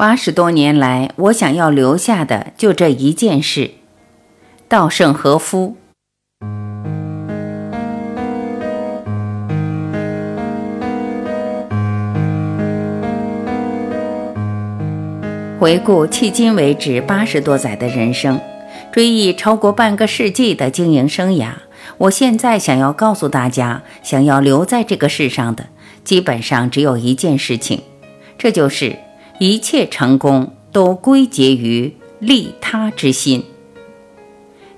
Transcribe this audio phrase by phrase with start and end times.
[0.00, 3.72] 八十多年来，我想要留下的就这一件事：
[4.66, 5.76] 稻盛和夫。
[15.58, 18.40] 回顾迄今为止八十多载的人生，
[18.90, 21.50] 追忆超过半个世纪的经营生涯，
[21.98, 25.66] 我现在想要告诉大家，想要留在这个世上的，
[26.02, 27.82] 基本上只有一件事情，
[28.38, 28.96] 这就是
[29.42, 33.42] 一切成功都归结于利他之心。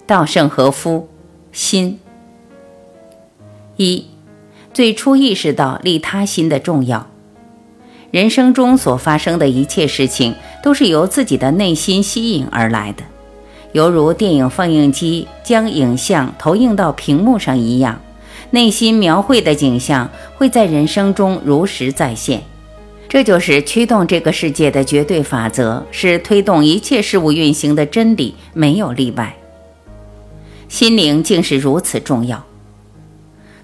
[0.06, 1.08] 稻盛和夫，
[1.50, 1.98] 心
[3.76, 4.06] 一，
[4.72, 7.08] 最初意识到利他心的重要。
[8.12, 13.02] 人生中所发生的一切事情，都是由自己的内心吸引而来的，
[13.72, 18.00] 犹如电影放映机将影像投影到屏幕上一样，
[18.52, 22.44] 内心描绘的景象会在人生中如实再现。
[23.12, 29.36] 这就是驱动这个世界的绝对法则，是推动一切事物运行的真理，没有例外。
[30.66, 32.42] 心灵竟是如此重要。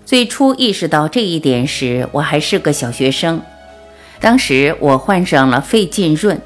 [0.05, 3.41] 最初意识到这一点时，我还是个小学生。
[4.21, 6.39] 当时我患上了肺浸润，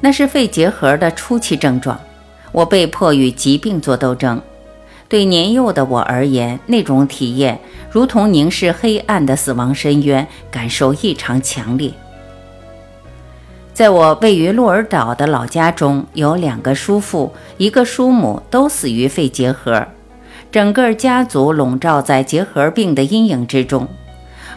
[0.00, 2.00] 那是肺结核的初期症状。
[2.52, 4.40] 我被迫与疾病作斗争。
[5.06, 7.60] 对年幼的我而言，那种体验
[7.90, 11.92] 如同凝视黑暗的死亡深渊，感受异常强烈。
[13.78, 19.86] 在我位于鹿儿岛的老家中，有两个叔父，一个叔母都死于肺结核，
[20.50, 23.86] 整个家族笼罩在结核病的阴影之中。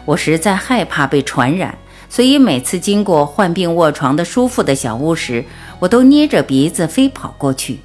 [0.06, 1.78] 我实在害怕被传染。
[2.10, 5.44] 所以每次经过患病卧床的叔父的小屋时，
[5.78, 7.78] 我都捏着鼻子飞跑过去。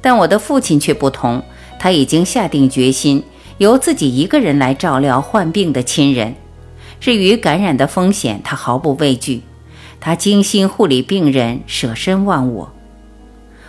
[0.00, 1.42] 但我的父亲却不同，
[1.78, 3.22] 他已经下定决心
[3.58, 6.34] 由自己一个人来照料患病的亲人。
[6.98, 9.42] 至于感染的风险，他毫不畏惧。
[10.00, 12.72] 他精心护理病人，舍身忘我。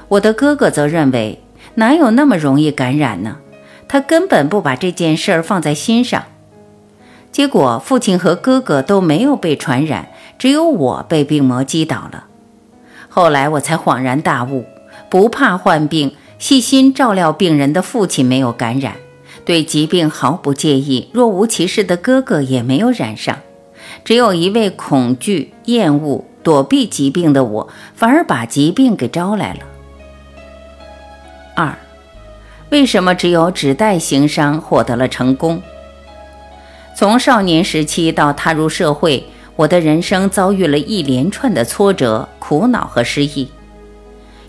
[0.07, 1.41] 我的哥哥则认为，
[1.75, 3.37] 哪有那么容易感染呢？
[3.87, 6.23] 他根本不把这件事儿放在心上。
[7.31, 12.25] 结果，父亲和哥哥都没有被传染，只有我被病魔击倒了。
[13.09, 14.65] 后来我才恍然大悟：
[15.09, 18.95] 不怕患病、细心照料病人的父亲没有感染，
[19.43, 23.37] 对疾病毫不介意、若无其事的哥哥也没有染上，
[24.03, 29.59] 只有一位恐惧、厌恶、躲避疾病的我，反而把疾病给招来了。
[31.55, 31.77] 二，
[32.69, 35.61] 为什么只有纸袋行商获得了成功？
[36.95, 39.23] 从少年时期到踏入社会，
[39.55, 43.49] 我的人生遭遇了一连串的挫折、苦恼和失意。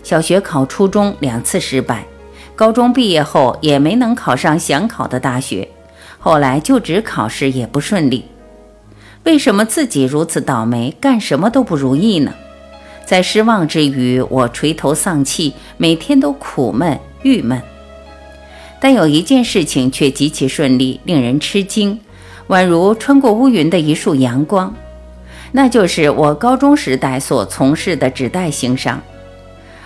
[0.01, 2.05] 小学考初中两次失败，
[2.55, 5.67] 高中毕业后也没能考上想考的大学，
[6.19, 8.25] 后来就职考试也不顺利。
[9.23, 12.33] 为什么自己如此倒霉，干什么都不如意呢？
[13.05, 17.61] 在失望之余，我垂头丧气，每天都苦闷郁闷。
[18.79, 21.99] 但有一件事情却极其顺利，令人吃惊。
[22.49, 24.75] 宛如穿过乌云的一束阳光，
[25.53, 29.01] 那就是我高中时代所从事的纸袋行商。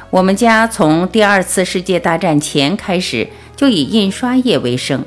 [0.10, 5.06] 我们家从第二次世界大战前开始就以印刷业为生，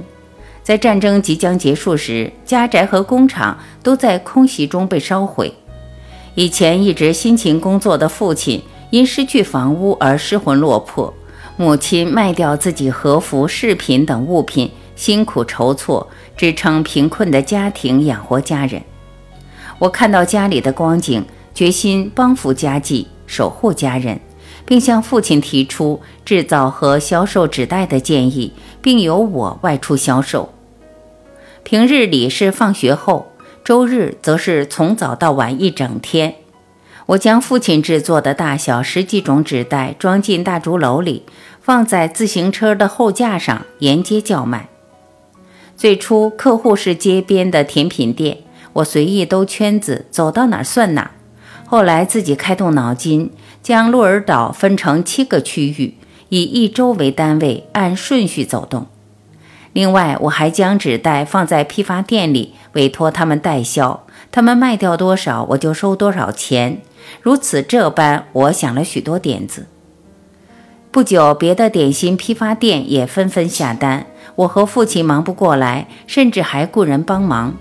[0.62, 5.52] 在战争即将结束时，家宅和工厂都在空袭中被烧毁。
[6.34, 11.12] 以前一直辛勤工作的父亲因失去房屋而失魂落魄，
[11.56, 16.08] 母亲卖掉自己和服、饰品等物品，辛苦筹措。
[16.36, 18.82] 支撑贫困的家庭养活家人，
[19.78, 21.22] 我看到家里的光景，
[21.52, 24.18] 决心帮扶家计，守护家人，
[24.64, 30.52] 并向父亲提出制造和销售纸袋的建议，并由我外出销售。
[31.62, 33.32] 平日里是放学后，
[33.62, 36.36] 周日则是从早到晚一整天。
[37.06, 41.24] 我将父亲制作的大小十几种纸袋装进大竹篓里，
[41.60, 44.68] 放在自行车的后架上，沿街叫卖。
[45.76, 48.38] 最初客户是街边的甜品店，
[48.74, 51.10] 我随意兜圈子，走到哪儿算哪儿。
[51.66, 55.94] 后来自己开动脑筋，将鹿儿岛分成七个区域，
[56.30, 58.86] 以一周为单位，按顺序走动。
[59.72, 66.80] 另外，我还将纸袋放在批发店里，委托他们代销，他们卖掉多少，我就收多少钱。
[67.20, 69.66] 如此这般，我想了许多点子。
[70.92, 74.06] 不久，别的点心批发店也纷纷下单。
[74.36, 77.54] 我和父亲忙不过来，甚至还雇人帮忙。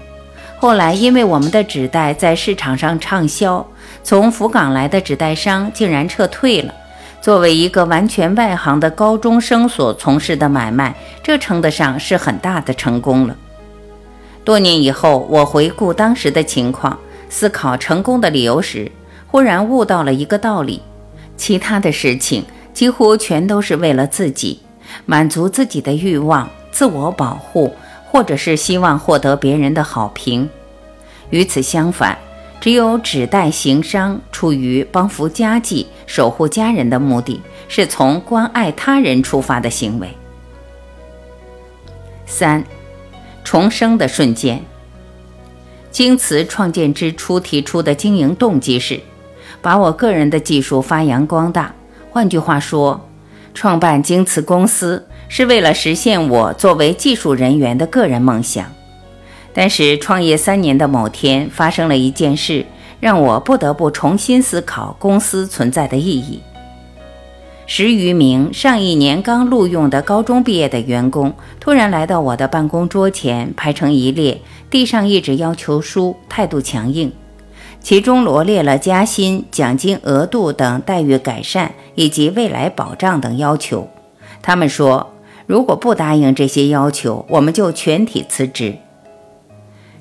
[0.58, 3.66] 后来，因为我们的纸袋在市场上畅销，
[4.04, 6.74] 从福冈来的纸袋商竟然撤退了。
[7.22, 13.36] 作为一个完全外行的高中生所从事的买卖，这称得上是很大的成功了。
[14.46, 16.98] 多年以后，我回顾当时的情况，
[17.30, 18.92] 思考成功的理由时，
[19.28, 20.82] 忽然悟到了一个道理：
[21.36, 24.62] 其他的事情几乎全都是为了自己，
[25.06, 27.76] 满足自己的欲望、自我保护，
[28.10, 30.50] 或者是希望获得别人的好评。
[31.30, 32.18] 与此相反，
[32.62, 40.10] 只有指代行商，出于帮扶家计、守护家人的目的，是从关爱他人出发的行为。
[42.26, 42.64] 三，
[43.44, 44.62] 重生的瞬间。
[45.90, 49.00] 京瓷创建之初提出的经营动机是，
[49.62, 51.74] 把我个人的技术发扬光大。
[52.12, 53.10] 换句话说，
[53.54, 58.72] 创办京瓷公司是为了实现我作为技术人员的个人梦想。
[59.54, 62.66] 但是，创业三年的某天，发生了一件事，
[63.00, 66.42] 让我不得不重新思考公司存在的意义。
[67.66, 74.42] 十余名上一年刚录用的高中毕业的员工，突然来到我的办公桌前，排成一列，
[74.72, 77.12] 递上一纸要求书，态度强硬。
[77.82, 83.88] 其中罗列了加薪、奖金额度等待遇改善以及未来保障等要求。
[84.42, 85.14] 他们说，
[85.46, 88.80] 如果不答应这些要求，我们就全体辞职。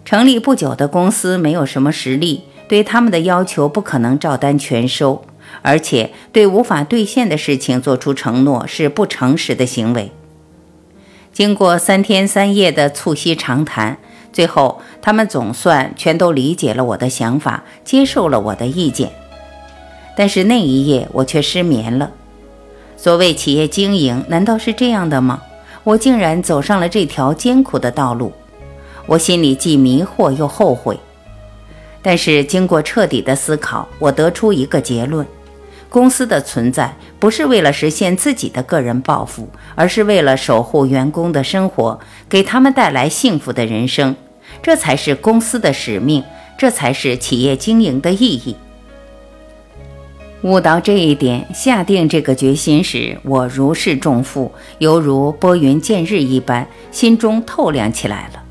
[0.08, 5.22] 成立不久的公司没有什么实力，对他们的要求不可能照单全收。
[5.60, 10.10] 而且对无法兑现的事情做出承诺是不诚实的行为。
[11.30, 13.98] 经过三天三夜的促膝长谈，
[14.32, 19.10] 最后他们总算全都理解了我的想法，接受了我的意见。
[20.16, 22.10] 但是那一夜我却失眠了。
[22.96, 25.42] 所谓企业经营，难道是这样的吗？
[25.84, 28.32] 我竟然走上了这条艰苦的道路，
[29.08, 30.96] 我心里既迷惑又后悔。
[32.00, 35.26] 但是经过彻底的思考，我得出一个结论。
[35.90, 44.14] 公司的存在不是为了实现自己的个人抱负，而是为了守护员工的生活，给他们带来幸福的人生。
[44.62, 46.22] 这才是公司的使命，
[46.58, 48.54] 这才是企业经营的意义。
[50.42, 58.42] 悟到这一点，下定这个决心时，我如释重负，犹如拨云见日一般，心中透亮起来了。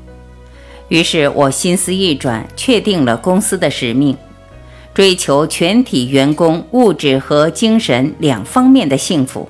[0.88, 4.16] 于是我心思一转，确定了公司的使命。
[4.94, 9.48] 追求全体员工物质和精神两方面的幸福，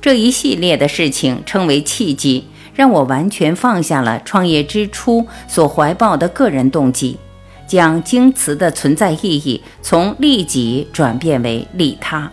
[0.00, 7.16] 这一系列的事情称为契机，让我完全放下了创业之初所怀抱的个人动机，
[7.66, 12.30] 将京瓷的存在意义从利己转变为利他。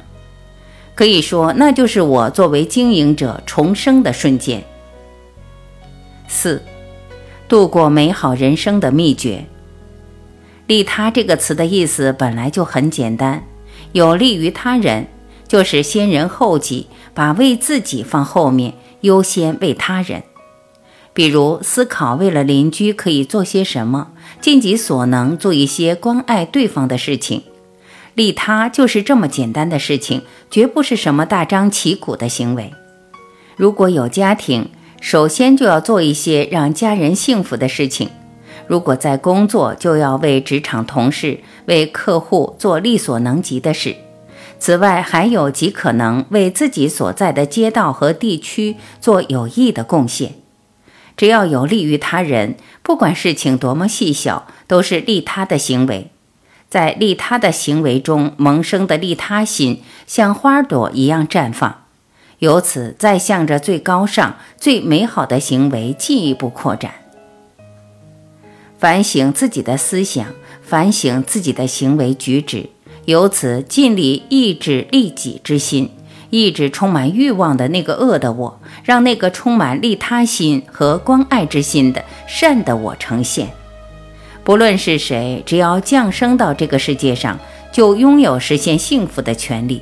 [0.94, 4.64] 可以说，那就是我作为经营者重生的瞬间。
[6.28, 6.62] 四，
[7.48, 9.46] 度过美好人生的秘诀。
[10.68, 13.44] 利他这个词的意思本来就很简单，
[13.92, 15.08] 有利于他人，
[15.48, 20.24] 就是先人后己，把为自己放后面，优先为他人。
[21.14, 24.10] 比如思考为了邻居可以做些什么，
[24.42, 27.44] 尽己所能做一些关爱对方的事情。
[28.16, 32.74] 利他就是这么简单的事情，绝不是什么大张旗鼓的行为。
[33.56, 34.70] 如果有家庭，
[35.06, 38.10] 首先就要做一些让家人幸福的事情。
[38.66, 43.98] 如果在工作，就要为职场同事、为客户做力所能及的事。
[44.58, 50.34] 此外，还有极可能为自己所在的街道和地区做有益的贡献。
[51.16, 56.10] 只要有利于他人，不管事情多么细小，都是利他的行为。
[56.68, 61.84] 在利他的行为中萌生的利他心，像花朵一样绽放，
[62.46, 66.92] 由此再向着最高尚、最美好的行为进一步扩展。
[68.78, 70.28] 反省自己的思想，
[70.62, 72.70] 反省自己的行为举止，
[73.06, 75.90] 由此尽力抑制利己之心，
[76.30, 83.50] 抑制充满欲望的那个恶的我，让那个充满利他心和关爱之心的善的我呈现。
[84.44, 87.40] 不论是谁，只要降生到这个世界上，
[87.72, 89.82] 就拥有实现幸福的权利。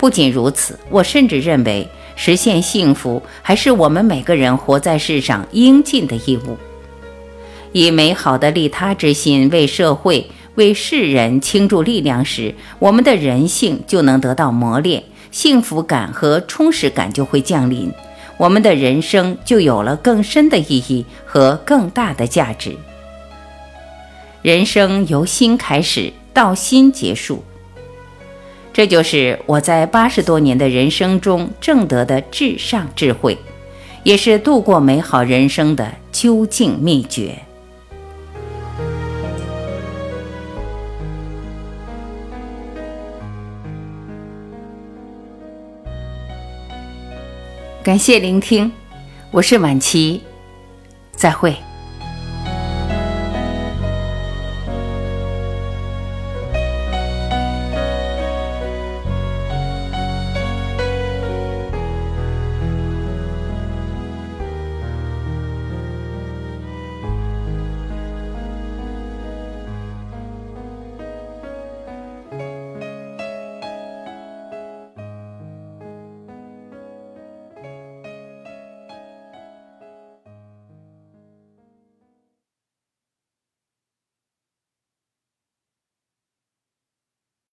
[0.00, 6.56] 不仅如此，我甚至认为，实现幸福还是我们每个人活在世上应尽的义务。
[7.72, 17.92] 以美好的利他之心为社会、为世人倾注力量时，我们的人性就能得到磨练，幸福感和充实感就会降临，
[18.38, 22.74] 我们的人生就有了更深的意义和更大的价值。
[24.40, 27.44] 人生由心开始，到心结束，
[28.80, 33.36] 这就是我在八十多年的人生中挣得的至上智慧，
[34.04, 37.36] 也是度过美好人生的究竟秘诀。
[47.82, 48.72] 感谢聆听，
[49.30, 50.22] 我是晚琪，
[51.12, 51.54] 再会。